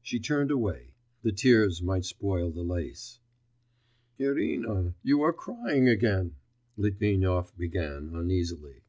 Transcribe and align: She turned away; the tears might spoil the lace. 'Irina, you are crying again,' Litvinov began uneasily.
She 0.00 0.20
turned 0.20 0.52
away; 0.52 0.94
the 1.24 1.32
tears 1.32 1.82
might 1.82 2.04
spoil 2.04 2.52
the 2.52 2.62
lace. 2.62 3.18
'Irina, 4.16 4.94
you 5.02 5.22
are 5.22 5.32
crying 5.32 5.88
again,' 5.88 6.36
Litvinov 6.76 7.52
began 7.58 8.10
uneasily. 8.14 8.84